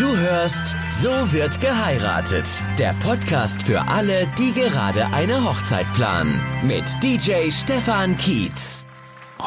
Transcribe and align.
Du 0.00 0.16
hörst 0.16 0.74
So 0.90 1.10
wird 1.30 1.60
geheiratet. 1.60 2.46
Der 2.78 2.94
Podcast 3.02 3.62
für 3.62 3.82
alle, 3.86 4.26
die 4.38 4.58
gerade 4.58 5.04
eine 5.12 5.44
Hochzeit 5.44 5.84
planen. 5.94 6.40
Mit 6.62 6.84
DJ 7.02 7.50
Stefan 7.50 8.16
Kietz. 8.16 8.86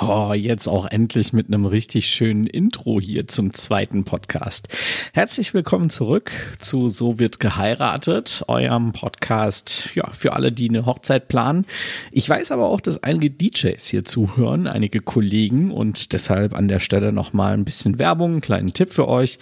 Oh, 0.02 0.34
jetzt 0.34 0.68
auch 0.68 0.88
endlich 0.88 1.34
mit 1.34 1.48
einem 1.48 1.66
richtig 1.66 2.08
schönen 2.08 2.48
Intro 2.48 3.00
hier 3.00 3.28
zum 3.28 3.54
zweiten 3.54 4.06
Podcast. 4.06 4.68
Herzlich 5.14 5.54
willkommen 5.54 5.90
zurück 5.92 6.32
zu 6.58 6.90
So 6.90 7.20
wird 7.20 7.40
geheiratet, 7.40 8.44
eurem 8.48 8.92
Podcast, 8.92 9.90
ja, 9.94 10.10
für 10.12 10.34
alle, 10.34 10.52
die 10.52 10.70
eine 10.70 10.88
Hochzeit 10.88 11.28
planen. 11.28 11.66
Ich 12.12 12.28
weiß 12.28 12.52
aber 12.52 12.70
auch, 12.70 12.82
dass 12.82 13.04
einige 13.04 13.30
DJs 13.30 13.86
hier 13.86 14.04
zuhören, 14.04 14.66
einige 14.68 15.00
Kollegen 15.00 15.70
und 15.70 16.14
deshalb 16.14 16.56
an 16.56 16.68
der 16.68 16.80
Stelle 16.80 17.12
nochmal 17.12 17.54
ein 17.54 17.66
bisschen 17.66 18.00
Werbung, 18.00 18.32
einen 18.32 18.42
kleinen 18.42 18.74
Tipp 18.74 18.90
für 18.90 19.08
euch. 19.08 19.38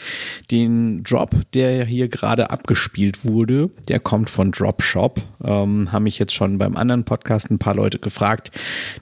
Den 0.52 1.04
Drop, 1.04 1.32
der 1.54 1.86
hier 1.86 2.10
gerade 2.10 2.50
abgespielt 2.50 3.26
wurde, 3.26 3.70
der 3.88 4.00
kommt 4.00 4.30
von 4.30 4.52
Dropshop. 4.52 5.22
Ähm, 5.44 5.92
haben 5.92 6.04
mich 6.04 6.20
jetzt 6.20 6.34
schon 6.34 6.58
beim 6.58 6.76
anderen 6.76 7.06
Podcast 7.06 7.50
ein 7.50 7.60
paar 7.60 7.76
Leute 7.76 8.00
gefragt. 8.00 8.52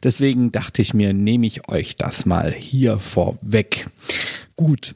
Deswegen 0.04 0.52
dachte 0.52 0.82
ich 0.82 0.94
mir, 0.94 1.14
nehme 1.14 1.39
ich 1.44 1.70
euch 1.70 1.96
das 1.96 2.26
mal 2.26 2.52
hier 2.52 3.00
vorweg. 3.00 3.88
Gut. 4.56 4.96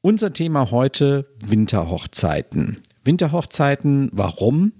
Unser 0.00 0.32
Thema 0.32 0.70
heute 0.70 1.26
Winterhochzeiten. 1.44 2.78
Winterhochzeiten, 3.04 4.10
warum? 4.12 4.72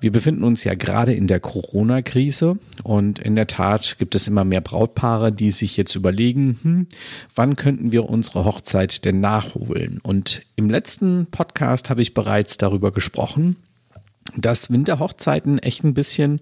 Wir 0.00 0.12
befinden 0.12 0.44
uns 0.44 0.64
ja 0.64 0.74
gerade 0.74 1.12
in 1.12 1.26
der 1.26 1.40
Corona-Krise 1.40 2.58
und 2.84 3.18
in 3.18 3.36
der 3.36 3.46
Tat 3.46 3.96
gibt 3.98 4.14
es 4.14 4.28
immer 4.28 4.44
mehr 4.44 4.60
Brautpaare, 4.60 5.32
die 5.32 5.50
sich 5.50 5.76
jetzt 5.76 5.94
überlegen, 5.94 6.58
hm, 6.62 6.86
wann 7.34 7.56
könnten 7.56 7.92
wir 7.92 8.08
unsere 8.08 8.44
Hochzeit 8.44 9.04
denn 9.04 9.20
nachholen? 9.20 10.00
Und 10.02 10.42
im 10.56 10.70
letzten 10.70 11.26
Podcast 11.26 11.90
habe 11.90 12.02
ich 12.02 12.14
bereits 12.14 12.58
darüber 12.58 12.92
gesprochen, 12.92 13.56
dass 14.36 14.70
Winterhochzeiten 14.70 15.58
echt 15.58 15.84
ein 15.84 15.94
bisschen 15.94 16.40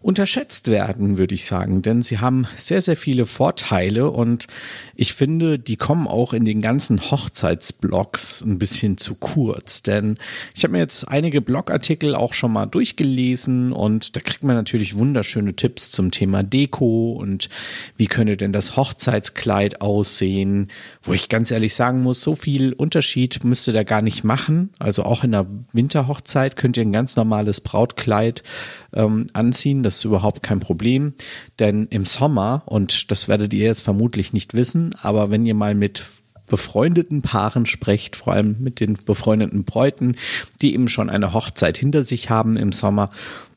unterschätzt 0.00 0.68
werden, 0.68 1.18
würde 1.18 1.34
ich 1.34 1.44
sagen, 1.44 1.82
denn 1.82 2.02
sie 2.02 2.18
haben 2.18 2.46
sehr, 2.56 2.80
sehr 2.80 2.96
viele 2.96 3.26
Vorteile 3.26 4.10
und 4.10 4.46
ich 4.94 5.12
finde, 5.12 5.58
die 5.58 5.76
kommen 5.76 6.06
auch 6.06 6.32
in 6.32 6.44
den 6.44 6.62
ganzen 6.62 7.00
Hochzeitsblogs 7.00 8.42
ein 8.42 8.58
bisschen 8.58 8.96
zu 8.96 9.16
kurz, 9.16 9.82
denn 9.82 10.16
ich 10.54 10.62
habe 10.62 10.72
mir 10.72 10.78
jetzt 10.78 11.08
einige 11.08 11.40
Blogartikel 11.40 12.14
auch 12.14 12.32
schon 12.32 12.52
mal 12.52 12.66
durchgelesen 12.66 13.72
und 13.72 14.14
da 14.14 14.20
kriegt 14.20 14.44
man 14.44 14.54
natürlich 14.54 14.96
wunderschöne 14.96 15.54
Tipps 15.54 15.90
zum 15.90 16.12
Thema 16.12 16.44
Deko 16.44 17.12
und 17.12 17.48
wie 17.96 18.06
könnte 18.06 18.36
denn 18.36 18.52
das 18.52 18.76
Hochzeitskleid 18.76 19.80
aussehen, 19.80 20.68
wo 21.02 21.12
ich 21.12 21.28
ganz 21.28 21.50
ehrlich 21.50 21.74
sagen 21.74 22.02
muss, 22.02 22.20
so 22.20 22.36
viel 22.36 22.72
Unterschied 22.72 23.42
müsst 23.42 23.66
ihr 23.66 23.74
da 23.74 23.82
gar 23.82 24.02
nicht 24.02 24.22
machen. 24.22 24.70
Also 24.78 25.02
auch 25.02 25.24
in 25.24 25.32
der 25.32 25.46
Winterhochzeit 25.72 26.56
könnt 26.56 26.76
ihr 26.76 26.84
ein 26.84 26.92
ganz 26.92 27.16
normales 27.16 27.60
Brautkleid 27.60 28.44
ähm, 28.92 29.26
anziehen. 29.32 29.82
Das 29.82 29.96
ist 29.96 30.04
überhaupt 30.04 30.42
kein 30.42 30.60
Problem. 30.60 31.14
Denn 31.58 31.86
im 31.90 32.06
Sommer, 32.06 32.62
und 32.66 33.10
das 33.10 33.28
werdet 33.28 33.52
ihr 33.54 33.64
jetzt 33.66 33.82
vermutlich 33.82 34.32
nicht 34.32 34.54
wissen, 34.54 34.94
aber 35.02 35.30
wenn 35.30 35.46
ihr 35.46 35.54
mal 35.54 35.74
mit 35.74 36.06
befreundeten 36.48 37.22
Paaren 37.22 37.66
sprecht, 37.66 38.16
vor 38.16 38.32
allem 38.32 38.56
mit 38.58 38.80
den 38.80 38.94
befreundeten 38.94 39.64
Bräuten, 39.64 40.16
die 40.62 40.72
eben 40.72 40.88
schon 40.88 41.10
eine 41.10 41.34
Hochzeit 41.34 41.76
hinter 41.76 42.04
sich 42.04 42.30
haben 42.30 42.56
im 42.56 42.72
Sommer, 42.72 43.10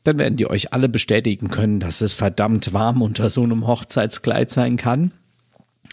dann 0.04 0.18
werden 0.18 0.36
die 0.36 0.48
euch 0.48 0.72
alle 0.72 0.88
bestätigen 0.88 1.48
können, 1.48 1.80
dass 1.80 2.00
es 2.00 2.12
verdammt 2.12 2.72
warm 2.72 3.02
unter 3.02 3.30
so 3.30 3.42
einem 3.42 3.66
Hochzeitskleid 3.66 4.50
sein 4.50 4.76
kann. 4.76 5.12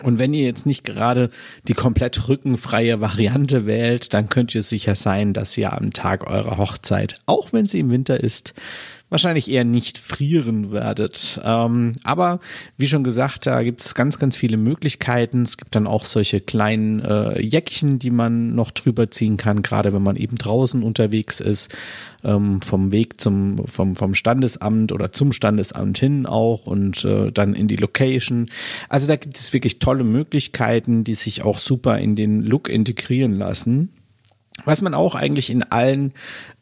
Und 0.02 0.18
wenn 0.18 0.34
ihr 0.34 0.46
jetzt 0.46 0.66
nicht 0.66 0.86
gerade 0.86 1.30
die 1.68 1.74
komplett 1.74 2.30
rückenfreie 2.30 3.02
Variante 3.02 3.66
wählt, 3.66 4.14
dann 4.14 4.30
könnt 4.30 4.56
ihr 4.56 4.62
sicher 4.62 4.96
sein, 4.96 5.34
dass 5.34 5.58
ihr 5.58 5.74
am 5.74 5.92
Tag 5.92 6.26
eurer 6.30 6.58
Hochzeit, 6.58 7.20
auch 7.26 7.52
wenn 7.52 7.68
sie 7.68 7.80
im 7.80 7.90
Winter 7.90 8.20
ist, 8.20 8.54
wahrscheinlich 9.10 9.50
eher 9.50 9.64
nicht 9.64 9.98
frieren 9.98 10.72
werdet. 10.72 11.42
Ähm, 11.44 11.94
aber 12.04 12.40
wie 12.78 12.88
schon 12.88 13.04
gesagt, 13.04 13.46
da 13.46 13.64
gibt 13.64 13.82
es 13.82 13.96
ganz, 13.96 14.20
ganz 14.20 14.38
viele 14.38 14.58
Möglichkeiten. 14.58 15.44
Es 15.44 15.58
gibt 15.58 15.76
dann 15.76 15.88
auch 15.88 16.06
solche 16.06 16.42
kleinen 16.42 17.00
äh, 17.00 17.42
Jäckchen, 17.42 18.00
die 18.00 18.12
man 18.12 18.56
noch 18.56 18.72
drüber 18.72 19.10
ziehen 19.12 19.38
kann, 19.38 19.62
gerade 19.62 19.94
wenn 19.94 20.04
man 20.04 20.16
eben 20.16 20.36
draußen 20.36 20.84
unterwegs 20.84 21.40
ist, 21.40 21.76
ähm, 22.24 22.62
vom 22.62 22.92
Weg 22.92 23.20
zum, 23.20 23.68
vom, 23.68 23.96
vom 23.96 24.16
Standesamt 24.16 24.92
oder 24.92 25.12
zum 25.12 25.32
Standesamt 25.34 25.98
hin 25.98 26.26
auch 26.26 26.68
und 26.68 27.04
äh, 27.06 27.32
dann 27.32 27.54
in 27.54 27.68
die 27.68 27.78
Location. 27.78 28.50
Also 28.90 29.08
da 29.08 29.16
gibt 29.16 29.38
es 29.38 29.54
wirklich 29.54 29.80
tolle 29.80 30.04
Möglichkeiten, 30.04 31.04
die 31.04 31.16
sich 31.16 31.44
auch 31.44 31.58
super 31.58 31.98
in 31.98 32.16
den 32.16 32.42
Look 32.42 32.70
integrieren 32.70 33.34
lassen. 33.34 33.90
Was 34.66 34.82
man 34.82 34.94
auch 34.94 35.16
eigentlich 35.16 35.50
in 35.50 35.64
allen 35.64 36.14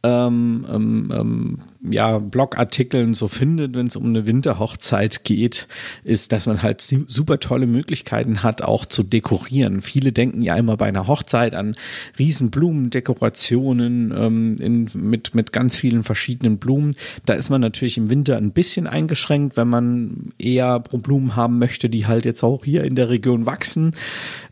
ähm, 0.03 0.65
ähm, 0.71 1.13
ähm, 1.13 1.59
ja, 1.89 2.19
Blogartikeln 2.19 3.13
so 3.13 3.27
findet, 3.27 3.73
wenn 3.73 3.87
es 3.87 3.95
um 3.95 4.05
eine 4.05 4.25
Winterhochzeit 4.25 5.23
geht, 5.23 5.67
ist, 6.03 6.31
dass 6.31 6.45
man 6.45 6.61
halt 6.61 6.81
super 6.81 7.39
tolle 7.39 7.67
Möglichkeiten 7.67 8.43
hat, 8.43 8.61
auch 8.61 8.85
zu 8.85 9.03
dekorieren. 9.03 9.81
Viele 9.81 10.11
denken 10.11 10.41
ja 10.43 10.55
immer 10.55 10.77
bei 10.77 10.85
einer 10.85 11.07
Hochzeit 11.07 11.55
an 11.55 11.75
riesen 12.19 12.51
Blumendekorationen 12.51 14.13
ähm, 14.15 14.87
mit, 14.93 15.33
mit 15.33 15.51
ganz 15.51 15.75
vielen 15.75 16.03
verschiedenen 16.03 16.57
Blumen. 16.57 16.95
Da 17.25 17.33
ist 17.33 17.49
man 17.49 17.61
natürlich 17.61 17.97
im 17.97 18.09
Winter 18.09 18.37
ein 18.37 18.51
bisschen 18.51 18.87
eingeschränkt, 18.87 19.57
wenn 19.57 19.67
man 19.67 20.31
eher 20.37 20.79
Blumen 20.79 21.35
haben 21.35 21.57
möchte, 21.57 21.89
die 21.89 22.05
halt 22.05 22.25
jetzt 22.25 22.43
auch 22.43 22.63
hier 22.63 22.83
in 22.83 22.95
der 22.95 23.09
Region 23.09 23.45
wachsen. 23.45 23.95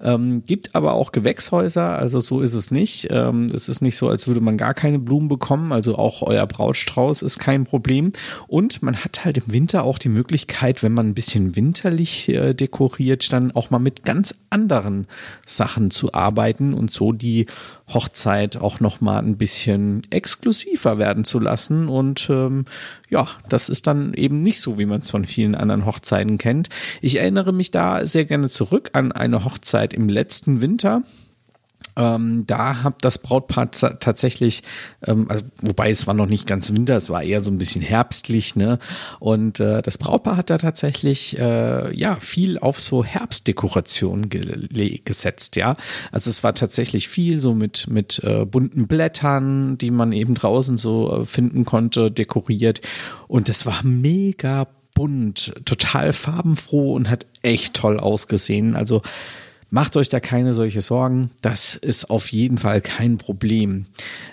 Ähm, 0.01 0.43
gibt 0.45 0.75
aber 0.75 0.93
auch 0.93 1.11
Gewächshäuser, 1.11 1.97
also 1.97 2.19
so 2.19 2.41
ist 2.41 2.53
es 2.53 2.71
nicht. 2.71 3.07
Ähm, 3.11 3.34
es 3.45 3.69
ist 3.69 3.81
nicht 3.81 3.97
so, 3.97 4.07
als 4.09 4.27
würde 4.27 4.41
man 4.41 4.57
gar 4.57 4.73
keine 4.73 4.99
Blumen 4.99 5.27
bekommen. 5.27 5.71
Also 5.71 5.97
auch 5.97 6.21
euer 6.21 6.45
Brautstrauß 6.47 7.21
ist 7.21 7.39
kein 7.39 7.65
Problem. 7.65 8.11
Und 8.47 8.81
man 8.81 8.97
hat 8.97 9.25
halt 9.25 9.37
im 9.37 9.51
Winter 9.51 9.83
auch 9.83 9.97
die 9.97 10.09
Möglichkeit, 10.09 10.81
wenn 10.83 10.93
man 10.93 11.09
ein 11.09 11.13
bisschen 11.13 11.55
winterlich 11.55 12.29
äh, 12.29 12.53
dekoriert, 12.53 13.31
dann 13.31 13.51
auch 13.51 13.69
mal 13.69 13.79
mit 13.79 14.03
ganz 14.03 14.35
anderen 14.49 15.07
Sachen 15.45 15.91
zu 15.91 16.13
arbeiten 16.13 16.73
und 16.73 16.91
so 16.91 17.11
die 17.11 17.47
Hochzeit 17.93 18.57
auch 18.57 18.79
noch 18.79 19.01
mal 19.01 19.19
ein 19.19 19.37
bisschen 19.37 20.01
exklusiver 20.09 20.97
werden 20.97 21.23
zu 21.23 21.39
lassen. 21.39 21.87
Und 21.87 22.27
ähm, 22.29 22.65
ja, 23.09 23.27
das 23.49 23.69
ist 23.69 23.87
dann 23.87 24.13
eben 24.13 24.41
nicht 24.41 24.61
so, 24.61 24.77
wie 24.77 24.85
man 24.85 25.01
es 25.01 25.11
von 25.11 25.25
vielen 25.25 25.55
anderen 25.55 25.85
Hochzeiten 25.85 26.37
kennt. 26.37 26.69
Ich 27.01 27.19
erinnere 27.19 27.53
mich 27.53 27.71
da 27.71 28.07
sehr 28.07 28.25
gerne 28.25 28.49
zurück 28.49 28.89
an 28.93 29.11
eine 29.11 29.45
Hochzeit 29.45 29.93
im 29.93 30.09
letzten 30.09 30.61
Winter. 30.61 31.03
Ähm, 31.97 32.43
da 32.45 32.83
hat 32.83 32.95
das 33.01 33.19
Brautpaar 33.19 33.71
tatsächlich, 33.71 34.63
ähm, 35.05 35.27
also, 35.29 35.45
wobei 35.61 35.89
es 35.89 36.07
war 36.07 36.13
noch 36.13 36.27
nicht 36.27 36.47
ganz 36.47 36.71
Winter, 36.71 36.97
es 36.97 37.09
war 37.09 37.23
eher 37.23 37.41
so 37.41 37.51
ein 37.51 37.57
bisschen 37.57 37.81
herbstlich, 37.81 38.55
ne? 38.55 38.79
Und 39.19 39.59
äh, 39.59 39.81
das 39.81 39.97
Brautpaar 39.97 40.37
hat 40.37 40.49
da 40.49 40.57
tatsächlich 40.57 41.39
äh, 41.39 41.95
ja 41.95 42.15
viel 42.17 42.59
auf 42.59 42.79
so 42.79 43.03
Herbstdekoration 43.03 44.29
ge 44.29 44.99
gesetzt, 45.03 45.55
ja. 45.55 45.75
Also 46.11 46.29
es 46.29 46.43
war 46.43 46.53
tatsächlich 46.53 47.07
viel 47.07 47.39
so 47.39 47.53
mit 47.53 47.87
mit 47.87 48.19
äh, 48.23 48.45
bunten 48.45 48.87
Blättern, 48.87 49.77
die 49.77 49.91
man 49.91 50.11
eben 50.11 50.35
draußen 50.35 50.77
so 50.77 51.21
äh, 51.21 51.25
finden 51.25 51.65
konnte, 51.65 52.11
dekoriert. 52.11 52.81
Und 53.27 53.49
es 53.49 53.65
war 53.65 53.83
mega 53.83 54.67
bunt, 54.95 55.53
total 55.65 56.13
farbenfroh 56.13 56.95
und 56.95 57.09
hat 57.09 57.27
echt 57.43 57.75
toll 57.75 57.99
ausgesehen. 57.99 58.75
Also 58.75 59.01
Macht 59.75 59.97
euch 59.97 60.07
da 60.07 60.21
keine 60.21 60.53
solche 60.53 60.81
Sorgen. 60.81 61.31
Das 61.41 61.75
ist 61.75 62.09
auf 62.09 62.31
jeden 62.31 62.57
Fall 62.57 62.79
kein 62.79 63.17
Problem. 63.17 63.87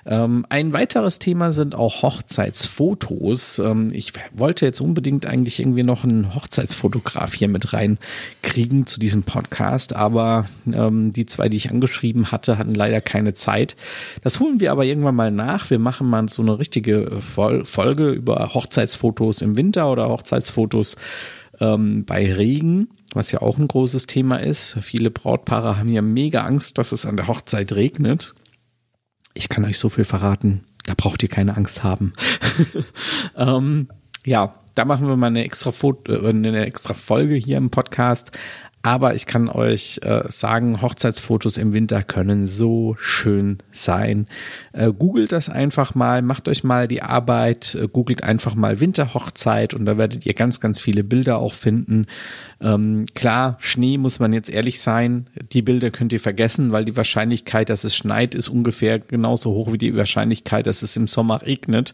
Ähm, 0.06 0.46
ein 0.50 0.72
weiteres 0.72 1.18
Thema 1.18 1.50
sind 1.50 1.74
auch 1.74 2.02
Hochzeitsfotos. 2.02 3.58
Ähm, 3.58 3.88
ich 3.92 4.12
wollte 4.32 4.66
jetzt 4.66 4.80
unbedingt 4.80 5.26
eigentlich 5.26 5.58
irgendwie 5.58 5.82
noch 5.82 6.04
einen 6.04 6.36
Hochzeitsfotograf 6.36 7.34
hier 7.34 7.48
mit 7.48 7.72
reinkriegen 7.72 8.86
zu 8.86 9.00
diesem 9.00 9.24
Podcast, 9.24 9.96
aber 9.96 10.46
ähm, 10.72 11.10
die 11.10 11.26
zwei, 11.26 11.48
die 11.48 11.56
ich 11.56 11.70
angeschrieben 11.72 12.30
hatte, 12.30 12.56
hatten 12.56 12.74
leider 12.74 13.00
keine 13.00 13.34
Zeit. 13.34 13.74
Das 14.22 14.38
holen 14.38 14.60
wir 14.60 14.70
aber 14.70 14.84
irgendwann 14.84 15.16
mal 15.16 15.32
nach. 15.32 15.70
Wir 15.70 15.80
machen 15.80 16.08
mal 16.08 16.28
so 16.28 16.42
eine 16.42 16.60
richtige 16.60 17.20
Folge 17.20 18.10
über 18.10 18.54
Hochzeitsfotos 18.54 19.42
im 19.42 19.56
Winter 19.56 19.90
oder 19.90 20.08
Hochzeitsfotos 20.08 20.94
ähm, 21.60 22.04
bei 22.04 22.32
Regen, 22.32 22.88
was 23.14 23.32
ja 23.32 23.42
auch 23.42 23.58
ein 23.58 23.68
großes 23.68 24.06
Thema 24.06 24.36
ist. 24.36 24.76
Viele 24.80 25.10
Brautpaare 25.10 25.78
haben 25.78 25.90
ja 25.90 26.02
mega 26.02 26.44
Angst, 26.44 26.78
dass 26.78 26.92
es 26.92 27.06
an 27.06 27.16
der 27.16 27.28
Hochzeit 27.28 27.72
regnet. 27.72 28.34
Ich 29.34 29.48
kann 29.48 29.64
euch 29.64 29.78
so 29.78 29.88
viel 29.88 30.04
verraten, 30.04 30.64
da 30.86 30.94
braucht 30.96 31.22
ihr 31.22 31.28
keine 31.28 31.56
Angst 31.56 31.82
haben. 31.82 32.12
ähm, 33.36 33.88
ja, 34.24 34.54
da 34.74 34.84
machen 34.84 35.08
wir 35.08 35.16
mal 35.16 35.28
eine 35.28 35.44
extra, 35.44 35.72
Foto, 35.72 36.12
äh, 36.12 36.28
eine 36.28 36.66
extra 36.66 36.94
Folge 36.94 37.34
hier 37.34 37.56
im 37.56 37.70
Podcast. 37.70 38.32
Aber 38.82 39.14
ich 39.14 39.26
kann 39.26 39.48
euch 39.48 40.00
äh, 40.02 40.22
sagen, 40.28 40.82
Hochzeitsfotos 40.82 41.56
im 41.56 41.72
Winter 41.72 42.02
können 42.02 42.46
so 42.46 42.96
schön 42.98 43.58
sein. 43.70 44.26
Äh, 44.72 44.92
googelt 44.92 45.30
das 45.30 45.48
einfach 45.48 45.94
mal, 45.94 46.20
macht 46.20 46.48
euch 46.48 46.64
mal 46.64 46.88
die 46.88 47.00
Arbeit, 47.00 47.76
äh, 47.76 47.86
googelt 47.86 48.24
einfach 48.24 48.56
mal 48.56 48.80
Winterhochzeit 48.80 49.72
und 49.72 49.86
da 49.86 49.98
werdet 49.98 50.26
ihr 50.26 50.34
ganz, 50.34 50.60
ganz 50.60 50.80
viele 50.80 51.04
Bilder 51.04 51.38
auch 51.38 51.54
finden. 51.54 52.06
Ähm, 52.60 53.06
klar, 53.14 53.56
Schnee 53.60 53.98
muss 53.98 54.18
man 54.18 54.32
jetzt 54.32 54.50
ehrlich 54.50 54.80
sein, 54.80 55.26
die 55.52 55.62
Bilder 55.62 55.92
könnt 55.92 56.12
ihr 56.12 56.20
vergessen, 56.20 56.72
weil 56.72 56.84
die 56.84 56.96
Wahrscheinlichkeit, 56.96 57.70
dass 57.70 57.84
es 57.84 57.94
schneit, 57.94 58.34
ist 58.34 58.48
ungefähr 58.48 58.98
genauso 58.98 59.52
hoch 59.52 59.72
wie 59.72 59.78
die 59.78 59.96
Wahrscheinlichkeit, 59.96 60.66
dass 60.66 60.82
es 60.82 60.96
im 60.96 61.06
Sommer 61.06 61.42
regnet. 61.42 61.92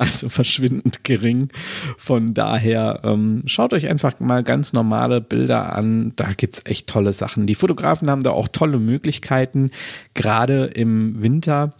Also 0.00 0.30
verschwindend 0.30 1.04
gering. 1.04 1.50
Von 1.98 2.32
daher 2.32 3.00
ähm, 3.04 3.42
schaut 3.44 3.74
euch 3.74 3.86
einfach 3.86 4.18
mal 4.18 4.42
ganz 4.42 4.72
normale 4.72 5.20
Bilder 5.20 5.76
an. 5.76 6.14
Da 6.16 6.32
gibt's 6.32 6.62
echt 6.64 6.86
tolle 6.86 7.12
Sachen. 7.12 7.46
Die 7.46 7.54
Fotografen 7.54 8.08
haben 8.08 8.22
da 8.22 8.30
auch 8.30 8.48
tolle 8.48 8.78
Möglichkeiten, 8.78 9.70
gerade 10.14 10.64
im 10.64 11.22
Winter 11.22 11.74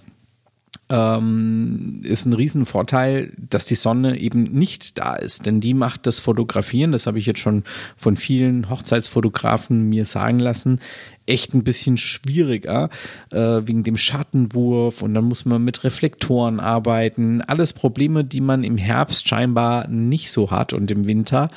ähm, 0.91 2.01
ist 2.03 2.27
ein 2.27 2.33
Riesenvorteil, 2.33 3.33
dass 3.37 3.67
die 3.67 3.77
Sonne 3.77 4.19
eben 4.19 4.43
nicht 4.43 4.99
da 4.99 5.15
ist, 5.15 5.47
denn 5.47 5.61
die 5.61 5.75
macht 5.75 6.07
das 6.07 6.19
Fotografieren, 6.19 6.93
das 6.93 7.07
habe 7.07 7.19
ich 7.19 7.27
jetzt 7.27 7.41
schon 7.41 7.63
von 7.97 8.17
vielen 8.17 8.69
Hochzeitsfotografen 8.69 9.89
mir 9.89 10.05
sagen 10.05 10.41
lassen, 10.41 10.81
echt 11.27 11.55
ein 11.55 11.63
bisschen 11.63 11.97
schwieriger 11.97 12.91
äh, 13.31 13.39
wegen 13.39 13.85
dem 13.85 13.97
Schattenwurf 13.97 15.03
und 15.03 15.15
dann 15.15 15.25
muss 15.25 15.45
man 15.45 15.63
mit 15.63 15.85
Reflektoren 15.85 16.59
arbeiten. 16.59 17.41
Alles 17.43 17.73
Probleme, 17.73 18.25
die 18.25 18.41
man 18.41 18.65
im 18.65 18.77
Herbst 18.77 19.29
scheinbar 19.29 19.87
nicht 19.87 20.31
so 20.31 20.51
hat 20.51 20.73
und 20.73 20.91
im 20.91 21.07
Winter. 21.07 21.49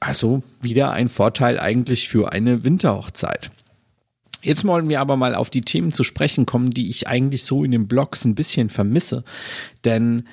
Also 0.00 0.42
wieder 0.60 0.90
ein 0.90 1.08
Vorteil 1.08 1.60
eigentlich 1.60 2.08
für 2.08 2.32
eine 2.32 2.64
Winterhochzeit. 2.64 3.52
Jetzt 4.44 4.66
wollen 4.66 4.90
wir 4.90 5.00
aber 5.00 5.16
mal 5.16 5.34
auf 5.34 5.48
die 5.48 5.62
Themen 5.62 5.90
zu 5.90 6.04
sprechen 6.04 6.44
kommen, 6.44 6.70
die 6.70 6.90
ich 6.90 7.08
eigentlich 7.08 7.44
so 7.44 7.64
in 7.64 7.70
den 7.70 7.88
Blogs 7.88 8.24
ein 8.24 8.34
bisschen 8.34 8.68
vermisse. 8.68 9.24
Denn 9.84 10.28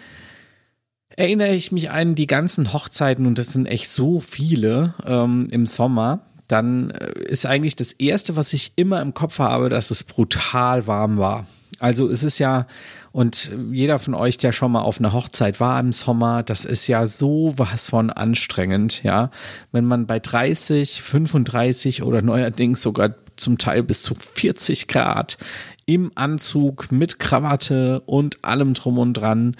erinnere 1.15 1.55
ich 1.55 1.71
mich 1.71 1.91
an 1.91 2.13
die 2.15 2.27
ganzen 2.27 2.73
Hochzeiten, 2.73 3.25
und 3.25 3.37
das 3.37 3.53
sind 3.53 3.67
echt 3.67 3.89
so 3.89 4.19
viele 4.19 4.95
ähm, 5.05 5.47
im 5.51 5.65
Sommer, 5.65 6.25
dann 6.47 6.89
äh, 6.91 7.13
ist 7.21 7.45
eigentlich 7.45 7.77
das 7.77 7.93
Erste, 7.93 8.35
was 8.35 8.51
ich 8.51 8.73
immer 8.75 9.01
im 9.01 9.13
Kopf 9.13 9.39
habe, 9.39 9.69
dass 9.69 9.91
es 9.91 10.03
brutal 10.03 10.87
warm 10.87 11.17
war. 11.17 11.47
Also 11.79 12.09
es 12.09 12.23
ist 12.23 12.37
ja, 12.37 12.67
und 13.11 13.51
jeder 13.71 13.97
von 13.97 14.13
euch, 14.13 14.37
der 14.37 14.51
schon 14.51 14.73
mal 14.73 14.81
auf 14.81 14.99
einer 14.99 15.13
Hochzeit 15.13 15.59
war 15.59 15.79
im 15.79 15.93
Sommer, 15.93 16.43
das 16.43 16.63
ist 16.65 16.87
ja 16.87 17.07
so 17.07 17.53
was 17.57 17.87
von 17.87 18.09
anstrengend, 18.09 19.03
ja. 19.03 19.31
Wenn 19.71 19.85
man 19.85 20.05
bei 20.05 20.19
30, 20.19 21.01
35 21.01 22.03
oder 22.03 22.21
neuerdings 22.21 22.81
sogar 22.81 23.15
zum 23.41 23.57
Teil 23.57 23.83
bis 23.83 24.03
zu 24.03 24.15
40 24.15 24.87
Grad 24.87 25.37
im 25.85 26.11
Anzug 26.15 26.91
mit 26.91 27.19
Krawatte 27.19 28.01
und 28.05 28.45
allem 28.45 28.73
drum 28.73 28.97
und 28.97 29.13
dran 29.13 29.57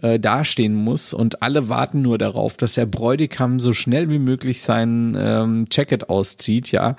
äh, 0.00 0.18
dastehen 0.18 0.74
muss. 0.74 1.12
Und 1.12 1.42
alle 1.42 1.68
warten 1.68 2.00
nur 2.00 2.16
darauf, 2.16 2.56
dass 2.56 2.74
der 2.74 2.86
Bräutigam 2.86 3.58
so 3.58 3.72
schnell 3.72 4.08
wie 4.08 4.18
möglich 4.18 4.62
sein 4.62 5.16
ähm, 5.18 5.66
Jacket 5.70 6.08
auszieht, 6.08 6.70
ja, 6.72 6.96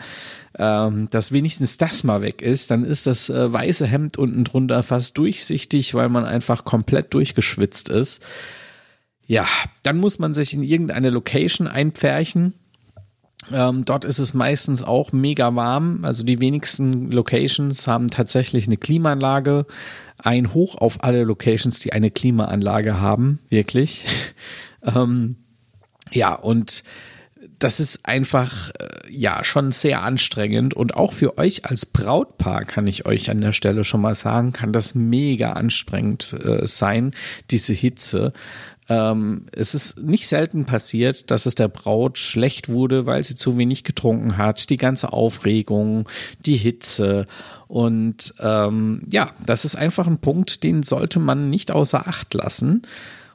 ähm, 0.57 1.07
dass 1.09 1.31
wenigstens 1.31 1.77
das 1.77 2.03
mal 2.03 2.21
weg 2.21 2.41
ist, 2.41 2.69
dann 2.69 2.83
ist 2.83 3.07
das 3.07 3.29
äh, 3.29 3.51
weiße 3.51 3.87
Hemd 3.87 4.17
unten 4.17 4.43
drunter 4.43 4.83
fast 4.83 5.17
durchsichtig, 5.17 5.95
weil 5.95 6.09
man 6.09 6.25
einfach 6.25 6.63
komplett 6.63 7.13
durchgeschwitzt 7.13 7.89
ist. 7.89 8.23
Ja, 9.25 9.47
dann 9.81 9.97
muss 9.97 10.19
man 10.19 10.33
sich 10.33 10.53
in 10.53 10.61
irgendeine 10.61 11.09
Location 11.09 11.67
einpferchen 11.67 12.53
ähm, 13.53 13.85
dort 13.85 14.05
ist 14.05 14.19
es 14.19 14.33
meistens 14.33 14.83
auch 14.83 15.11
mega 15.11 15.55
warm. 15.55 16.03
Also 16.03 16.23
die 16.23 16.41
wenigsten 16.41 17.11
Locations 17.11 17.87
haben 17.87 18.07
tatsächlich 18.07 18.67
eine 18.67 18.77
Klimaanlage. 18.77 19.65
Ein 20.17 20.53
Hoch 20.53 20.75
auf 20.75 21.03
alle 21.03 21.23
Locations, 21.23 21.79
die 21.79 21.93
eine 21.93 22.11
Klimaanlage 22.11 22.99
haben, 22.99 23.39
wirklich. 23.49 24.05
ähm, 24.83 25.35
ja, 26.11 26.33
und 26.33 26.83
das 27.59 27.79
ist 27.79 28.05
einfach 28.05 28.71
äh, 28.71 29.09
ja 29.09 29.43
schon 29.43 29.71
sehr 29.71 30.01
anstrengend 30.01 30.73
und 30.73 30.95
auch 30.95 31.13
für 31.13 31.37
euch 31.37 31.65
als 31.65 31.85
Brautpaar 31.85 32.65
kann 32.65 32.87
ich 32.87 33.05
euch 33.05 33.29
an 33.29 33.39
der 33.39 33.53
Stelle 33.53 33.83
schon 33.83 34.01
mal 34.01 34.15
sagen, 34.15 34.51
kann 34.51 34.73
das 34.73 34.95
mega 34.95 35.53
anstrengend 35.53 36.33
äh, 36.33 36.65
sein, 36.67 37.13
diese 37.51 37.73
Hitze. 37.73 38.33
Ähm, 38.87 39.45
es 39.51 39.73
ist 39.73 39.99
nicht 39.99 40.27
selten 40.27 40.65
passiert, 40.65 41.31
dass 41.31 41.45
es 41.45 41.55
der 41.55 41.67
Braut 41.67 42.17
schlecht 42.17 42.69
wurde, 42.69 43.05
weil 43.05 43.23
sie 43.23 43.35
zu 43.35 43.57
wenig 43.57 43.83
getrunken 43.83 44.37
hat, 44.37 44.69
die 44.69 44.77
ganze 44.77 45.11
Aufregung, 45.11 46.07
die 46.45 46.57
Hitze. 46.57 47.25
Und 47.67 48.33
ähm, 48.39 49.01
ja, 49.11 49.31
das 49.45 49.65
ist 49.65 49.75
einfach 49.75 50.05
ein 50.07 50.19
Punkt, 50.19 50.63
den 50.63 50.83
sollte 50.83 51.19
man 51.19 51.49
nicht 51.49 51.71
außer 51.71 52.07
Acht 52.07 52.33
lassen. 52.33 52.83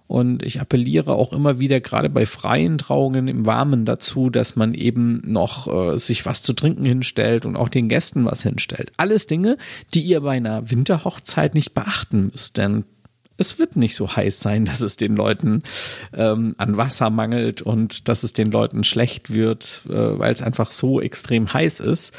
Und 0.06 0.44
ich 0.44 0.60
appelliere 0.60 1.12
auch 1.12 1.32
immer 1.32 1.60
wieder, 1.60 1.80
gerade 1.80 2.10
bei 2.10 2.26
freien 2.26 2.78
Trauungen 2.78 3.28
im 3.28 3.46
Warmen 3.46 3.84
dazu, 3.84 4.28
dass 4.28 4.56
man 4.56 4.74
eben 4.74 5.22
noch 5.24 5.68
äh, 5.68 5.98
sich 6.00 6.26
was 6.26 6.42
zu 6.42 6.52
trinken 6.52 6.84
hinstellt 6.84 7.46
und 7.46 7.54
auch 7.54 7.68
den 7.68 7.88
Gästen 7.88 8.24
was 8.24 8.42
hinstellt. 8.42 8.90
Alles 8.96 9.28
Dinge, 9.28 9.56
die 9.94 10.02
ihr 10.02 10.20
bei 10.22 10.32
einer 10.32 10.68
Winterhochzeit 10.68 11.54
nicht 11.54 11.74
beachten 11.74 12.30
müsst, 12.32 12.58
denn 12.58 12.84
es 13.40 13.58
wird 13.58 13.74
nicht 13.74 13.94
so 13.94 14.14
heiß 14.14 14.38
sein, 14.40 14.66
dass 14.66 14.82
es 14.82 14.96
den 14.96 15.16
Leuten 15.16 15.62
ähm, 16.12 16.54
an 16.58 16.76
Wasser 16.76 17.08
mangelt 17.08 17.62
und 17.62 18.08
dass 18.08 18.22
es 18.22 18.34
den 18.34 18.50
Leuten 18.50 18.84
schlecht 18.84 19.32
wird, 19.32 19.82
äh, 19.88 19.92
weil 19.92 20.32
es 20.32 20.42
einfach 20.42 20.70
so 20.72 21.00
extrem 21.00 21.52
heiß 21.52 21.80
ist. 21.80 22.14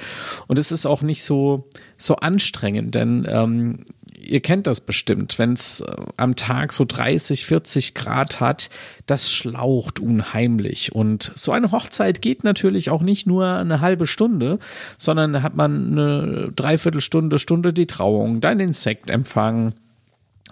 Und 0.48 0.58
es 0.58 0.72
ist 0.72 0.88
auch 0.88 1.04
nicht 1.04 1.24
so, 1.24 1.70
so 1.96 2.16
anstrengend, 2.16 2.96
denn 2.96 3.28
ähm, 3.30 3.86
ihr 4.20 4.40
kennt 4.40 4.66
das 4.66 4.82
bestimmt, 4.82 5.38
wenn 5.38 5.54
es 5.54 5.82
äh, 5.82 5.96
am 6.18 6.36
Tag 6.36 6.74
so 6.74 6.86
30, 6.86 7.46
40 7.46 7.94
Grad 7.94 8.40
hat, 8.40 8.72
das 9.06 9.32
schlaucht 9.32 10.00
unheimlich. 10.00 10.94
Und 10.96 11.32
so 11.36 11.52
eine 11.52 11.72
Hochzeit 11.72 12.24
geht 12.24 12.44
natürlich 12.44 12.90
auch 12.90 13.04
nicht 13.04 13.28
nur 13.28 13.46
eine 13.46 13.82
halbe 13.82 14.08
Stunde, 14.08 14.58
sondern 14.98 15.44
hat 15.44 15.56
man 15.56 15.92
eine 15.92 16.52
Dreiviertelstunde, 16.56 17.38
Stunde 17.38 17.74
die 17.74 17.88
Trauung, 17.88 18.42
dann 18.42 18.58
den 18.58 18.74
Sektempfang, 18.74 19.74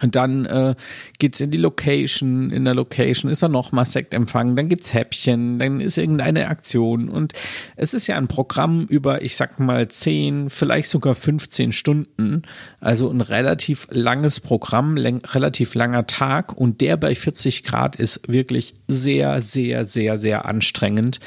und 0.01 0.15
dann 0.15 0.45
äh, 0.45 0.75
geht's 1.17 1.41
in 1.41 1.51
die 1.51 1.57
Location, 1.57 2.51
in 2.51 2.65
der 2.65 2.75
Location 2.75 3.31
ist 3.31 3.43
dann 3.43 3.51
nochmal 3.51 3.85
Sektempfang, 3.85 4.55
dann 4.55 4.69
gibt's 4.69 4.93
Häppchen, 4.93 5.59
dann 5.59 5.81
ist 5.81 5.97
irgendeine 5.97 6.47
Aktion 6.47 7.09
und 7.09 7.33
es 7.75 7.93
ist 7.93 8.07
ja 8.07 8.17
ein 8.17 8.27
Programm 8.27 8.85
über, 8.87 9.21
ich 9.21 9.35
sag 9.35 9.59
mal, 9.59 9.87
10, 9.87 10.49
vielleicht 10.49 10.89
sogar 10.89 11.15
15 11.15 11.71
Stunden, 11.71 12.43
also 12.79 13.09
ein 13.09 13.21
relativ 13.21 13.87
langes 13.89 14.39
Programm, 14.39 14.97
relativ 14.97 15.75
langer 15.75 16.07
Tag 16.07 16.55
und 16.55 16.81
der 16.81 16.97
bei 16.97 17.15
40 17.15 17.63
Grad 17.63 17.95
ist 17.95 18.21
wirklich 18.27 18.75
sehr, 18.87 19.41
sehr, 19.41 19.85
sehr, 19.85 20.17
sehr 20.17 20.45
anstrengend 20.45 21.19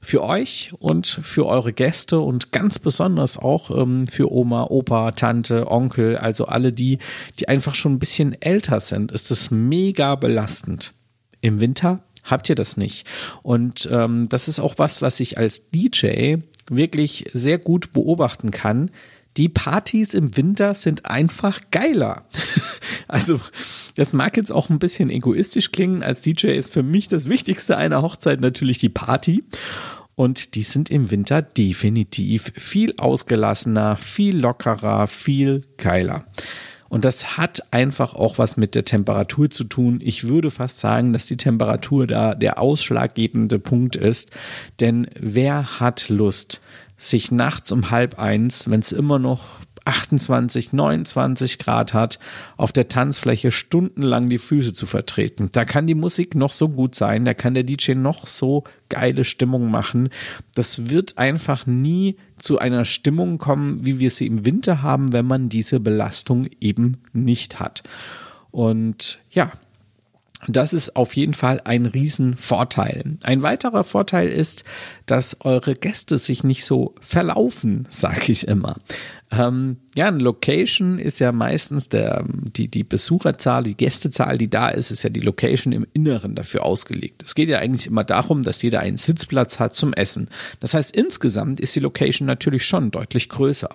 für 0.00 0.22
euch 0.22 0.72
und 0.78 1.06
für 1.06 1.46
eure 1.46 1.72
Gäste 1.72 2.20
und 2.20 2.52
ganz 2.52 2.78
besonders 2.78 3.38
auch 3.38 3.70
ähm, 3.70 4.06
für 4.06 4.32
Oma, 4.32 4.64
Opa, 4.64 5.12
Tante, 5.12 5.70
Onkel, 5.70 6.16
also 6.16 6.46
alle 6.46 6.72
die, 6.72 6.98
die 7.38 7.48
einfach 7.48 7.74
schon 7.74 7.94
ein 7.94 7.98
bisschen 7.98 8.40
älter 8.40 8.80
sind, 8.80 9.12
ist 9.12 9.30
es 9.30 9.50
mega 9.50 10.14
belastend. 10.14 10.94
Im 11.40 11.60
Winter 11.60 12.02
habt 12.24 12.48
ihr 12.48 12.54
das 12.54 12.76
nicht. 12.76 13.06
Und 13.42 13.88
ähm, 13.90 14.28
das 14.28 14.48
ist 14.48 14.60
auch 14.60 14.74
was, 14.78 15.02
was 15.02 15.20
ich 15.20 15.38
als 15.38 15.70
DJ 15.70 16.36
wirklich 16.70 17.30
sehr 17.32 17.58
gut 17.58 17.92
beobachten 17.92 18.50
kann. 18.50 18.90
Die 19.36 19.48
Partys 19.48 20.14
im 20.14 20.36
Winter 20.36 20.74
sind 20.74 21.06
einfach 21.06 21.60
geiler. 21.70 22.26
also, 23.08 23.40
das 23.94 24.12
mag 24.12 24.36
jetzt 24.36 24.52
auch 24.52 24.68
ein 24.68 24.78
bisschen 24.78 25.10
egoistisch 25.10 25.70
klingen. 25.70 26.02
Als 26.02 26.22
DJ 26.22 26.48
ist 26.48 26.72
für 26.72 26.82
mich 26.82 27.08
das 27.08 27.28
Wichtigste 27.28 27.76
einer 27.76 28.02
Hochzeit 28.02 28.40
natürlich 28.40 28.78
die 28.78 28.88
Party. 28.88 29.44
Und 30.18 30.56
die 30.56 30.64
sind 30.64 30.90
im 30.90 31.12
Winter 31.12 31.42
definitiv 31.42 32.52
viel 32.56 32.92
ausgelassener, 32.96 33.94
viel 33.94 34.36
lockerer, 34.36 35.06
viel 35.06 35.62
geiler. 35.76 36.24
Und 36.88 37.04
das 37.04 37.36
hat 37.36 37.72
einfach 37.72 38.16
auch 38.16 38.36
was 38.36 38.56
mit 38.56 38.74
der 38.74 38.84
Temperatur 38.84 39.48
zu 39.48 39.62
tun. 39.62 40.00
Ich 40.02 40.28
würde 40.28 40.50
fast 40.50 40.80
sagen, 40.80 41.12
dass 41.12 41.26
die 41.26 41.36
Temperatur 41.36 42.08
da 42.08 42.34
der 42.34 42.58
ausschlaggebende 42.58 43.60
Punkt 43.60 43.94
ist. 43.94 44.32
Denn 44.80 45.06
wer 45.14 45.78
hat 45.78 46.08
Lust, 46.08 46.62
sich 46.96 47.30
nachts 47.30 47.70
um 47.70 47.92
halb 47.92 48.18
eins, 48.18 48.68
wenn 48.68 48.80
es 48.80 48.90
immer 48.90 49.20
noch 49.20 49.60
28, 49.88 50.72
29 50.72 51.58
Grad 51.58 51.94
hat, 51.94 52.18
auf 52.56 52.72
der 52.72 52.88
Tanzfläche 52.88 53.50
stundenlang 53.50 54.28
die 54.28 54.38
Füße 54.38 54.72
zu 54.72 54.86
vertreten. 54.86 55.48
Da 55.52 55.64
kann 55.64 55.86
die 55.86 55.94
Musik 55.94 56.34
noch 56.34 56.52
so 56.52 56.68
gut 56.68 56.94
sein, 56.94 57.24
da 57.24 57.34
kann 57.34 57.54
der 57.54 57.64
DJ 57.64 57.94
noch 57.94 58.26
so 58.26 58.64
geile 58.90 59.24
Stimmung 59.24 59.70
machen. 59.70 60.10
Das 60.54 60.90
wird 60.90 61.18
einfach 61.18 61.66
nie 61.66 62.16
zu 62.38 62.58
einer 62.58 62.84
Stimmung 62.84 63.38
kommen, 63.38 63.84
wie 63.84 63.98
wir 63.98 64.10
sie 64.10 64.26
im 64.26 64.44
Winter 64.44 64.82
haben, 64.82 65.12
wenn 65.12 65.26
man 65.26 65.48
diese 65.48 65.80
Belastung 65.80 66.46
eben 66.60 66.98
nicht 67.12 67.58
hat. 67.58 67.82
Und 68.50 69.20
ja, 69.30 69.52
Das 70.46 70.72
ist 70.72 70.94
auf 70.94 71.16
jeden 71.16 71.34
Fall 71.34 71.60
ein 71.64 71.86
Riesenvorteil. 71.86 73.18
Ein 73.24 73.42
weiterer 73.42 73.82
Vorteil 73.82 74.28
ist, 74.28 74.62
dass 75.04 75.38
eure 75.40 75.74
Gäste 75.74 76.16
sich 76.16 76.44
nicht 76.44 76.64
so 76.64 76.94
verlaufen, 77.00 77.86
sage 77.88 78.30
ich 78.30 78.46
immer. 78.46 78.76
Ähm, 79.30 79.76
ja, 79.94 80.06
eine 80.06 80.18
Location 80.18 80.98
ist 80.98 81.18
ja 81.18 81.32
meistens 81.32 81.90
der, 81.90 82.24
die, 82.26 82.68
die 82.68 82.84
Besucherzahl, 82.84 83.62
die 83.64 83.76
Gästezahl, 83.76 84.38
die 84.38 84.48
da 84.48 84.68
ist, 84.68 84.90
ist 84.90 85.02
ja 85.02 85.10
die 85.10 85.20
Location 85.20 85.72
im 85.72 85.86
Inneren 85.92 86.34
dafür 86.34 86.64
ausgelegt. 86.64 87.22
Es 87.24 87.34
geht 87.34 87.50
ja 87.50 87.58
eigentlich 87.58 87.86
immer 87.86 88.04
darum, 88.04 88.42
dass 88.42 88.62
jeder 88.62 88.80
einen 88.80 88.96
Sitzplatz 88.96 89.58
hat 89.58 89.74
zum 89.74 89.92
Essen. 89.92 90.30
Das 90.60 90.72
heißt, 90.72 90.94
insgesamt 90.96 91.60
ist 91.60 91.76
die 91.76 91.80
Location 91.80 92.26
natürlich 92.26 92.64
schon 92.64 92.90
deutlich 92.90 93.28
größer. 93.28 93.68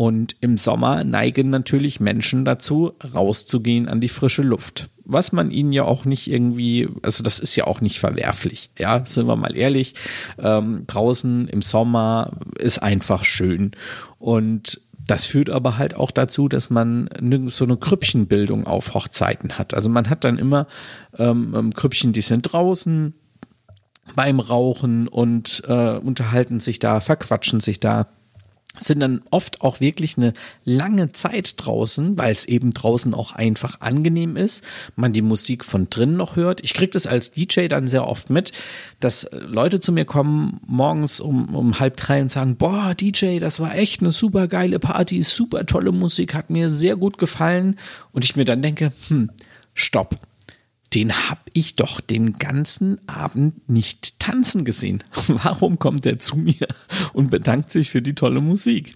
Und 0.00 0.36
im 0.40 0.56
Sommer 0.56 1.04
neigen 1.04 1.50
natürlich 1.50 2.00
Menschen 2.00 2.46
dazu, 2.46 2.94
rauszugehen 3.12 3.86
an 3.86 4.00
die 4.00 4.08
frische 4.08 4.40
Luft. 4.40 4.88
Was 5.04 5.30
man 5.32 5.50
ihnen 5.50 5.72
ja 5.72 5.84
auch 5.84 6.06
nicht 6.06 6.26
irgendwie, 6.26 6.88
also 7.02 7.22
das 7.22 7.38
ist 7.38 7.54
ja 7.54 7.66
auch 7.66 7.82
nicht 7.82 8.00
verwerflich. 8.00 8.70
Ja, 8.78 9.04
sind 9.04 9.26
wir 9.26 9.36
mal 9.36 9.54
ehrlich. 9.54 9.92
Ähm, 10.38 10.84
draußen 10.86 11.48
im 11.48 11.60
Sommer 11.60 12.30
ist 12.58 12.78
einfach 12.82 13.24
schön. 13.24 13.72
Und 14.18 14.80
das 15.06 15.26
führt 15.26 15.50
aber 15.50 15.76
halt 15.76 15.94
auch 15.94 16.12
dazu, 16.12 16.48
dass 16.48 16.70
man 16.70 17.10
so 17.48 17.64
eine 17.66 17.76
Krüppchenbildung 17.76 18.66
auf 18.66 18.94
Hochzeiten 18.94 19.58
hat. 19.58 19.74
Also 19.74 19.90
man 19.90 20.08
hat 20.08 20.24
dann 20.24 20.38
immer 20.38 20.66
ähm, 21.18 21.54
ähm 21.54 21.74
Krüppchen, 21.74 22.14
die 22.14 22.22
sind 22.22 22.50
draußen 22.50 23.12
beim 24.16 24.40
Rauchen 24.40 25.08
und 25.08 25.62
äh, 25.68 25.98
unterhalten 25.98 26.58
sich 26.58 26.78
da, 26.78 27.00
verquatschen 27.00 27.60
sich 27.60 27.80
da 27.80 28.06
sind 28.78 29.00
dann 29.00 29.22
oft 29.30 29.62
auch 29.62 29.80
wirklich 29.80 30.16
eine 30.16 30.32
lange 30.64 31.10
Zeit 31.12 31.54
draußen, 31.56 32.16
weil 32.16 32.32
es 32.32 32.44
eben 32.46 32.72
draußen 32.72 33.14
auch 33.14 33.32
einfach 33.32 33.80
angenehm 33.80 34.36
ist, 34.36 34.64
man 34.94 35.12
die 35.12 35.22
Musik 35.22 35.64
von 35.64 35.90
drinnen 35.90 36.16
noch 36.16 36.36
hört. 36.36 36.62
Ich 36.62 36.74
kriege 36.74 36.92
das 36.92 37.06
als 37.06 37.32
DJ 37.32 37.66
dann 37.66 37.88
sehr 37.88 38.06
oft 38.06 38.30
mit, 38.30 38.52
dass 39.00 39.28
Leute 39.32 39.80
zu 39.80 39.92
mir 39.92 40.04
kommen 40.04 40.60
morgens 40.66 41.20
um, 41.20 41.54
um 41.54 41.80
halb 41.80 41.96
drei 41.96 42.22
und 42.22 42.30
sagen, 42.30 42.56
boah, 42.56 42.94
DJ, 42.94 43.40
das 43.40 43.58
war 43.58 43.74
echt 43.74 44.02
eine 44.02 44.12
super 44.12 44.46
geile 44.46 44.78
Party, 44.78 45.22
super 45.22 45.66
tolle 45.66 45.90
Musik, 45.90 46.34
hat 46.34 46.50
mir 46.50 46.70
sehr 46.70 46.96
gut 46.96 47.18
gefallen. 47.18 47.78
Und 48.12 48.24
ich 48.24 48.36
mir 48.36 48.44
dann 48.44 48.62
denke, 48.62 48.92
hm, 49.08 49.30
stopp 49.74 50.16
den 50.94 51.12
hab 51.12 51.38
ich 51.52 51.76
doch 51.76 52.00
den 52.00 52.38
ganzen 52.38 53.06
Abend 53.08 53.68
nicht 53.68 54.18
tanzen 54.18 54.64
gesehen. 54.64 55.04
Warum 55.28 55.78
kommt 55.78 56.04
er 56.06 56.18
zu 56.18 56.36
mir 56.36 56.66
und 57.12 57.30
bedankt 57.30 57.70
sich 57.70 57.90
für 57.90 58.02
die 58.02 58.14
tolle 58.14 58.40
Musik? 58.40 58.94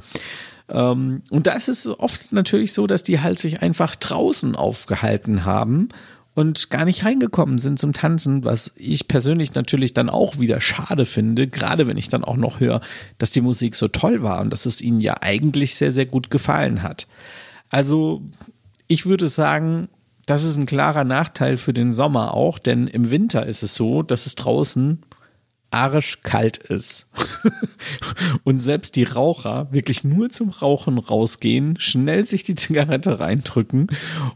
Ähm, 0.69 1.23
und 1.31 1.47
da 1.47 1.53
ist 1.53 1.69
es 1.69 1.87
oft 1.87 2.33
natürlich 2.33 2.73
so, 2.73 2.87
dass 2.87 3.03
die 3.03 3.21
halt 3.21 3.39
sich 3.39 3.63
einfach 3.63 3.95
draußen 3.95 4.57
aufgehalten 4.57 5.45
haben 5.45 5.89
und 6.35 6.69
gar 6.71 6.85
nicht 6.85 7.05
reingekommen 7.05 7.59
sind 7.59 7.79
zum 7.79 7.93
Tanzen, 7.93 8.45
was 8.45 8.73
ich 8.77 9.07
persönlich 9.07 9.55
natürlich 9.55 9.93
dann 9.93 10.11
auch 10.11 10.41
wieder 10.41 10.61
schade 10.61 11.07
finde, 11.07 11.47
gerade 11.47 11.87
wenn 11.87 11.97
ich 11.97 12.09
dann 12.09 12.25
auch 12.25 12.37
noch 12.37 12.61
höre, 12.61 12.81
dass 13.19 13.31
die 13.31 13.41
Musik 13.41 13.77
so 13.77 13.89
toll 13.89 14.23
war 14.23 14.41
und 14.41 14.53
dass 14.53 14.67
es 14.67 14.83
ihnen 14.83 15.01
ja 15.01 15.15
eigentlich 15.21 15.77
sehr, 15.77 15.93
sehr 15.93 16.07
gut 16.07 16.31
gefallen 16.31 16.83
hat. 16.83 17.07
Also 17.71 18.23
ich 18.89 19.07
würde 19.07 19.29
sagen, 19.29 19.89
das 20.26 20.43
ist 20.43 20.57
ein 20.57 20.66
klarer 20.66 21.04
Nachteil 21.04 21.57
für 21.57 21.73
den 21.73 21.93
Sommer 21.93 22.35
auch, 22.35 22.59
denn 22.59 22.87
im 22.87 23.11
Winter 23.11 23.47
ist 23.47 23.62
es 23.62 23.75
so, 23.75 24.02
dass 24.02 24.26
es 24.26 24.35
draußen 24.35 25.00
arschkalt 25.75 26.59
ist. 26.59 27.11
und 28.45 28.59
selbst 28.59 28.95
die 28.95 29.02
Raucher 29.02 29.69
wirklich 29.73 30.04
nur 30.04 30.31
zum 30.31 30.50
Rauchen 30.50 30.99
rausgehen, 30.99 31.76
schnell 31.81 32.25
sich 32.26 32.45
die 32.45 32.54
Zigarette 32.54 33.19
reindrücken 33.19 33.88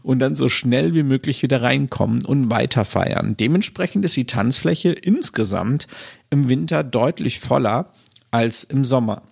und 0.03 0.19
dann 0.19 0.35
so 0.35 0.49
schnell 0.49 0.93
wie 0.93 1.03
möglich 1.03 1.41
wieder 1.41 1.61
reinkommen 1.61 2.25
und 2.25 2.51
weiter 2.51 2.83
feiern. 2.83 3.37
Dementsprechend 3.37 4.03
ist 4.03 4.17
die 4.17 4.27
Tanzfläche 4.27 4.89
insgesamt 4.91 5.87
im 6.29 6.49
Winter 6.49 6.83
deutlich 6.83 7.39
voller 7.39 7.93
als 8.31 8.65
im 8.65 8.83
Sommer. 8.83 9.23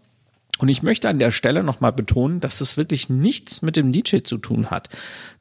Und 0.58 0.70
ich 0.70 0.84
möchte 0.84 1.10
an 1.10 1.20
der 1.20 1.32
Stelle 1.32 1.64
nochmal 1.64 1.94
betonen, 1.94 2.40
dass 2.40 2.62
es 2.62 2.78
wirklich 2.78 3.10
nichts 3.10 3.62
mit 3.62 3.76
dem 3.76 3.92
DJ 3.92 4.20
zu 4.24 4.38
tun 4.38 4.72
hat. 4.72 4.90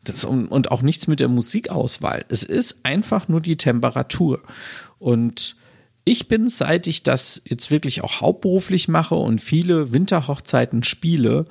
Das, 0.05 0.25
und 0.25 0.71
auch 0.71 0.83
nichts 0.83 1.07
mit 1.07 1.21
der 1.21 1.29
Musikauswahl. 1.29 2.25
Es 2.29 2.43
ist 2.43 2.81
einfach 2.85 3.29
nur 3.29 3.41
die 3.41 3.57
Temperatur. 3.57 4.43
Und 4.99 5.57
ich 6.05 6.29
bin, 6.29 6.49
seit 6.49 6.87
ich 6.87 7.03
das 7.03 7.43
jetzt 7.47 7.71
wirklich 7.71 8.05
auch 8.05 8.21
hauptberuflich 8.21 8.89
mache 8.89 9.17
und 9.17 9.41
viele 9.41 9.93
Winterhochzeiten 9.93 10.85
spiele, 10.85 11.47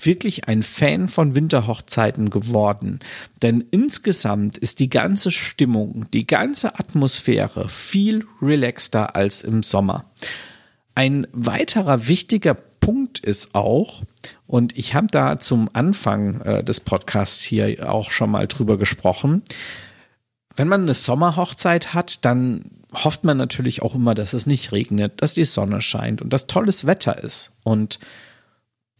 wirklich 0.00 0.48
ein 0.48 0.62
Fan 0.62 1.08
von 1.08 1.34
Winterhochzeiten 1.34 2.30
geworden. 2.30 3.00
Denn 3.42 3.64
insgesamt 3.70 4.56
ist 4.56 4.80
die 4.80 4.88
ganze 4.88 5.30
Stimmung, 5.30 6.06
die 6.12 6.26
ganze 6.26 6.78
Atmosphäre 6.78 7.68
viel 7.68 8.24
relaxter 8.40 9.16
als 9.16 9.42
im 9.42 9.62
Sommer. 9.62 10.04
Ein 10.94 11.26
weiterer 11.32 12.08
wichtiger 12.08 12.56
Punkt 13.18 13.24
ist 13.28 13.54
auch, 13.54 14.02
und 14.46 14.78
ich 14.78 14.94
habe 14.94 15.08
da 15.10 15.38
zum 15.38 15.68
Anfang 15.72 16.40
äh, 16.42 16.64
des 16.64 16.80
Podcasts 16.80 17.42
hier 17.42 17.90
auch 17.90 18.10
schon 18.10 18.30
mal 18.30 18.46
drüber 18.46 18.78
gesprochen, 18.78 19.42
wenn 20.56 20.68
man 20.68 20.82
eine 20.82 20.94
Sommerhochzeit 20.94 21.94
hat, 21.94 22.24
dann 22.24 22.70
hofft 22.92 23.24
man 23.24 23.36
natürlich 23.36 23.82
auch 23.82 23.94
immer, 23.94 24.14
dass 24.14 24.32
es 24.32 24.46
nicht 24.46 24.72
regnet, 24.72 25.20
dass 25.22 25.34
die 25.34 25.44
Sonne 25.44 25.80
scheint 25.80 26.22
und 26.22 26.32
dass 26.32 26.46
tolles 26.46 26.86
Wetter 26.86 27.22
ist. 27.22 27.52
Und 27.64 28.00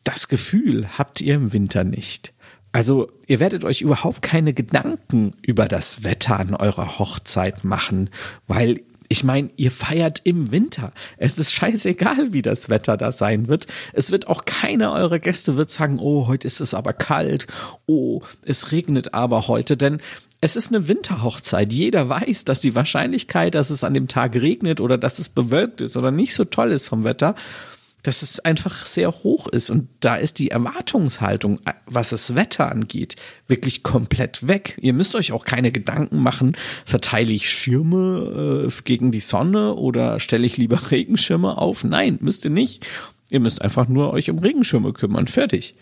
das 0.04 0.28
Gefühl 0.28 0.86
habt 0.98 1.20
ihr 1.20 1.34
im 1.34 1.52
Winter 1.52 1.84
nicht. 1.84 2.32
Also 2.72 3.10
ihr 3.26 3.40
werdet 3.40 3.64
euch 3.64 3.80
überhaupt 3.80 4.22
keine 4.22 4.52
Gedanken 4.52 5.32
über 5.42 5.66
das 5.66 6.04
Wetter 6.04 6.38
an 6.38 6.54
eurer 6.54 6.98
Hochzeit 6.98 7.64
machen, 7.64 8.10
weil 8.46 8.80
ich 9.08 9.24
meine, 9.24 9.50
ihr 9.56 9.70
feiert 9.70 10.20
im 10.24 10.52
Winter. 10.52 10.92
Es 11.16 11.38
ist 11.38 11.52
scheißegal, 11.52 12.32
wie 12.32 12.42
das 12.42 12.68
Wetter 12.68 12.96
da 12.96 13.12
sein 13.12 13.48
wird. 13.48 13.66
Es 13.92 14.10
wird 14.10 14.28
auch 14.28 14.44
keiner 14.44 14.92
eurer 14.92 15.18
Gäste 15.18 15.56
wird 15.56 15.70
sagen, 15.70 15.98
oh, 16.00 16.26
heute 16.26 16.46
ist 16.46 16.60
es 16.60 16.74
aber 16.74 16.92
kalt. 16.92 17.46
Oh, 17.86 18.20
es 18.44 18.70
regnet 18.70 19.14
aber 19.14 19.48
heute, 19.48 19.76
denn 19.76 20.00
es 20.40 20.56
ist 20.56 20.72
eine 20.72 20.88
Winterhochzeit. 20.88 21.72
Jeder 21.72 22.08
weiß, 22.08 22.44
dass 22.44 22.60
die 22.60 22.74
Wahrscheinlichkeit, 22.74 23.54
dass 23.54 23.70
es 23.70 23.82
an 23.82 23.94
dem 23.94 24.08
Tag 24.08 24.34
regnet 24.36 24.80
oder 24.80 24.98
dass 24.98 25.18
es 25.18 25.28
bewölkt 25.28 25.80
ist 25.80 25.96
oder 25.96 26.10
nicht 26.10 26.34
so 26.34 26.44
toll 26.44 26.70
ist 26.70 26.86
vom 26.86 27.02
Wetter, 27.04 27.34
dass 28.02 28.22
es 28.22 28.40
einfach 28.40 28.86
sehr 28.86 29.10
hoch 29.10 29.48
ist. 29.48 29.70
Und 29.70 29.88
da 30.00 30.16
ist 30.16 30.38
die 30.38 30.50
Erwartungshaltung, 30.50 31.60
was 31.86 32.10
das 32.10 32.34
Wetter 32.34 32.70
angeht, 32.70 33.16
wirklich 33.46 33.82
komplett 33.82 34.46
weg. 34.46 34.78
Ihr 34.80 34.92
müsst 34.92 35.14
euch 35.14 35.32
auch 35.32 35.44
keine 35.44 35.72
Gedanken 35.72 36.18
machen, 36.18 36.56
verteile 36.84 37.32
ich 37.32 37.50
Schirme 37.50 38.66
äh, 38.68 38.82
gegen 38.84 39.10
die 39.10 39.20
Sonne 39.20 39.74
oder 39.74 40.20
stelle 40.20 40.46
ich 40.46 40.56
lieber 40.56 40.80
Regenschirme 40.90 41.58
auf? 41.58 41.84
Nein, 41.84 42.18
müsst 42.20 42.44
ihr 42.44 42.50
nicht. 42.50 42.86
Ihr 43.30 43.40
müsst 43.40 43.62
einfach 43.62 43.88
nur 43.88 44.12
euch 44.12 44.30
um 44.30 44.38
Regenschirme 44.38 44.92
kümmern. 44.92 45.26
Fertig. 45.26 45.74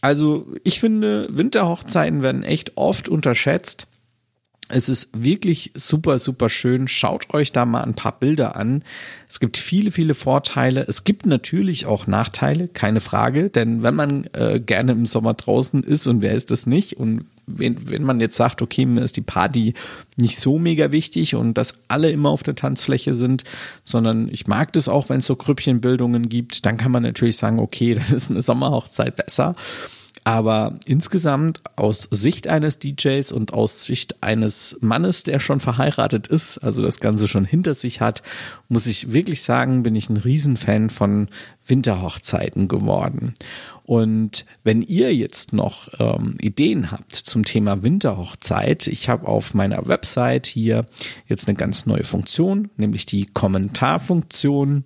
Also 0.00 0.46
ich 0.64 0.80
finde, 0.80 1.28
Winterhochzeiten 1.30 2.22
werden 2.22 2.42
echt 2.42 2.76
oft 2.76 3.08
unterschätzt. 3.08 3.86
Es 4.70 4.88
ist 4.88 5.10
wirklich 5.12 5.72
super, 5.74 6.18
super 6.18 6.48
schön. 6.48 6.88
Schaut 6.88 7.34
euch 7.34 7.52
da 7.52 7.66
mal 7.66 7.82
ein 7.82 7.94
paar 7.94 8.18
Bilder 8.18 8.56
an. 8.56 8.82
Es 9.28 9.38
gibt 9.38 9.58
viele, 9.58 9.90
viele 9.90 10.14
Vorteile. 10.14 10.86
Es 10.88 11.04
gibt 11.04 11.26
natürlich 11.26 11.84
auch 11.84 12.06
Nachteile, 12.06 12.68
keine 12.68 13.00
Frage. 13.00 13.50
Denn 13.50 13.82
wenn 13.82 13.94
man 13.94 14.24
äh, 14.32 14.60
gerne 14.60 14.92
im 14.92 15.04
Sommer 15.04 15.34
draußen 15.34 15.82
ist 15.82 16.06
und 16.06 16.22
wer 16.22 16.32
ist 16.32 16.50
das 16.50 16.66
nicht? 16.66 16.96
Und 16.96 17.26
wenn, 17.46 17.90
wenn 17.90 18.04
man 18.04 18.20
jetzt 18.20 18.36
sagt, 18.36 18.62
okay, 18.62 18.86
mir 18.86 19.02
ist 19.02 19.18
die 19.18 19.20
Party 19.20 19.74
nicht 20.16 20.38
so 20.38 20.58
mega 20.58 20.92
wichtig 20.92 21.34
und 21.34 21.58
dass 21.58 21.80
alle 21.88 22.10
immer 22.10 22.30
auf 22.30 22.42
der 22.42 22.54
Tanzfläche 22.54 23.12
sind, 23.12 23.44
sondern 23.84 24.28
ich 24.28 24.46
mag 24.46 24.72
das 24.72 24.88
auch, 24.88 25.10
wenn 25.10 25.18
es 25.18 25.26
so 25.26 25.36
Grüppchenbildungen 25.36 26.30
gibt, 26.30 26.64
dann 26.64 26.78
kann 26.78 26.90
man 26.90 27.02
natürlich 27.02 27.36
sagen, 27.36 27.58
okay, 27.58 27.94
dann 27.96 28.16
ist 28.16 28.30
eine 28.30 28.40
Sommerhochzeit 28.40 29.14
besser. 29.16 29.56
Aber 30.26 30.78
insgesamt 30.86 31.60
aus 31.76 32.08
Sicht 32.10 32.48
eines 32.48 32.78
DJs 32.78 33.30
und 33.32 33.52
aus 33.52 33.84
Sicht 33.84 34.22
eines 34.22 34.78
Mannes, 34.80 35.22
der 35.22 35.38
schon 35.38 35.60
verheiratet 35.60 36.28
ist, 36.28 36.56
also 36.58 36.80
das 36.80 37.00
Ganze 37.00 37.28
schon 37.28 37.44
hinter 37.44 37.74
sich 37.74 38.00
hat, 38.00 38.22
muss 38.70 38.86
ich 38.86 39.12
wirklich 39.12 39.42
sagen, 39.42 39.82
bin 39.82 39.94
ich 39.94 40.08
ein 40.08 40.16
Riesenfan 40.16 40.88
von 40.88 41.28
Winterhochzeiten 41.66 42.68
geworden. 42.68 43.34
Und 43.84 44.46
wenn 44.62 44.80
ihr 44.80 45.14
jetzt 45.14 45.52
noch 45.52 45.88
ähm, 45.98 46.36
Ideen 46.40 46.90
habt 46.90 47.12
zum 47.14 47.44
Thema 47.44 47.82
Winterhochzeit, 47.82 48.86
ich 48.86 49.10
habe 49.10 49.28
auf 49.28 49.52
meiner 49.52 49.86
Website 49.86 50.46
hier 50.46 50.86
jetzt 51.26 51.48
eine 51.48 51.56
ganz 51.56 51.84
neue 51.84 52.04
Funktion, 52.04 52.70
nämlich 52.78 53.04
die 53.04 53.26
Kommentarfunktion. 53.26 54.84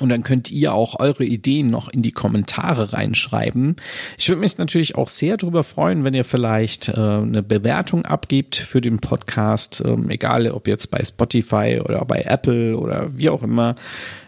Und 0.00 0.10
dann 0.10 0.22
könnt 0.22 0.50
ihr 0.50 0.72
auch 0.72 1.00
eure 1.00 1.24
Ideen 1.24 1.68
noch 1.68 1.88
in 1.88 2.02
die 2.02 2.12
Kommentare 2.12 2.92
reinschreiben. 2.92 3.76
Ich 4.16 4.28
würde 4.28 4.40
mich 4.40 4.56
natürlich 4.56 4.94
auch 4.94 5.08
sehr 5.08 5.36
darüber 5.36 5.64
freuen, 5.64 6.04
wenn 6.04 6.14
ihr 6.14 6.24
vielleicht 6.24 6.88
äh, 6.88 6.92
eine 6.92 7.42
Bewertung 7.42 8.04
abgebt 8.04 8.56
für 8.56 8.80
den 8.80 8.98
Podcast, 9.00 9.82
ähm, 9.84 10.08
egal 10.08 10.48
ob 10.50 10.68
jetzt 10.68 10.90
bei 10.90 11.04
Spotify 11.04 11.80
oder 11.84 12.04
bei 12.04 12.22
Apple 12.22 12.76
oder 12.78 13.10
wie 13.16 13.28
auch 13.28 13.42
immer. 13.42 13.74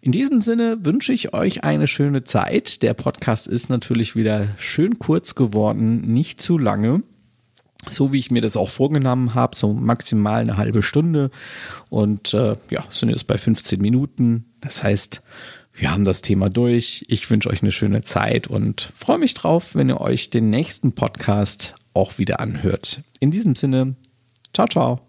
In 0.00 0.12
diesem 0.12 0.40
Sinne 0.40 0.84
wünsche 0.84 1.12
ich 1.12 1.34
euch 1.34 1.62
eine 1.64 1.86
schöne 1.86 2.24
Zeit. 2.24 2.82
Der 2.82 2.94
Podcast 2.94 3.46
ist 3.46 3.68
natürlich 3.68 4.16
wieder 4.16 4.48
schön 4.56 4.98
kurz 4.98 5.34
geworden, 5.34 6.00
nicht 6.12 6.40
zu 6.40 6.56
lange 6.58 7.02
so 7.88 8.12
wie 8.12 8.18
ich 8.18 8.30
mir 8.30 8.42
das 8.42 8.56
auch 8.56 8.68
vorgenommen 8.68 9.34
habe, 9.34 9.56
so 9.56 9.72
maximal 9.72 10.40
eine 10.40 10.56
halbe 10.56 10.82
Stunde 10.82 11.30
und 11.88 12.34
äh, 12.34 12.56
ja, 12.70 12.84
sind 12.90 13.10
jetzt 13.10 13.26
bei 13.26 13.38
15 13.38 13.80
Minuten. 13.80 14.46
Das 14.60 14.82
heißt, 14.82 15.22
wir 15.72 15.90
haben 15.90 16.04
das 16.04 16.22
Thema 16.22 16.48
durch. 16.48 17.04
Ich 17.08 17.28
wünsche 17.30 17.50
euch 17.50 17.62
eine 17.62 17.72
schöne 17.72 18.02
Zeit 18.02 18.48
und 18.48 18.92
freue 18.94 19.18
mich 19.18 19.34
drauf, 19.34 19.74
wenn 19.74 19.88
ihr 19.88 20.00
euch 20.00 20.30
den 20.30 20.50
nächsten 20.50 20.92
Podcast 20.92 21.74
auch 21.94 22.18
wieder 22.18 22.40
anhört. 22.40 23.02
In 23.20 23.30
diesem 23.30 23.54
Sinne, 23.54 23.96
ciao, 24.52 24.66
ciao. 24.66 25.05